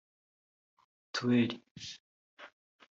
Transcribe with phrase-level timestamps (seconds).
[1.13, 1.55] mituweli